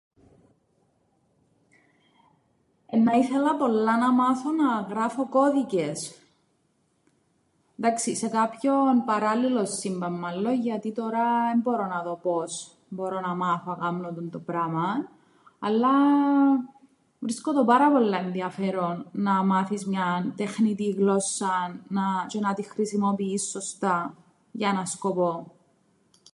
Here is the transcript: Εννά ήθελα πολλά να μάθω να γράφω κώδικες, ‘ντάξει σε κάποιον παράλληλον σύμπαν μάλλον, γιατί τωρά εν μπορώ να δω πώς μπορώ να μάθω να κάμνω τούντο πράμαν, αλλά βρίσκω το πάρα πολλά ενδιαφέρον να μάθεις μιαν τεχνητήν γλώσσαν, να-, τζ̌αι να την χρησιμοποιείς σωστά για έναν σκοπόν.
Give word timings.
Εννά 2.85 3.11
ήθελα 3.17 3.55
πολλά 3.55 3.97
να 3.97 4.11
μάθω 4.13 4.51
να 4.51 4.79
γράφω 4.81 5.29
κώδικες, 5.29 6.21
‘ντάξει 7.81 8.15
σε 8.15 8.27
κάποιον 8.27 9.03
παράλληλον 9.05 9.67
σύμπαν 9.67 10.13
μάλλον, 10.13 10.53
γιατί 10.61 10.91
τωρά 10.91 11.27
εν 11.53 11.59
μπορώ 11.59 11.85
να 11.87 12.01
δω 12.03 12.15
πώς 12.15 12.75
μπορώ 12.89 13.19
να 13.19 13.35
μάθω 13.35 13.71
να 13.71 13.77
κάμνω 13.77 14.13
τούντο 14.13 14.39
πράμαν, 14.39 15.09
αλλά 15.59 15.91
βρίσκω 17.19 17.53
το 17.53 17.65
πάρα 17.65 17.91
πολλά 17.91 18.17
ενδιαφέρον 18.17 19.07
να 19.11 19.43
μάθεις 19.43 19.85
μιαν 19.87 20.33
τεχνητήν 20.35 20.95
γλώσσαν, 20.95 21.83
να-, 21.87 22.25
τζ̌αι 22.33 22.39
να 22.41 22.53
την 22.53 22.63
χρησιμοποιείς 22.65 23.49
σωστά 23.49 24.15
για 24.51 24.69
έναν 24.69 24.85
σκοπόν. 24.87 25.51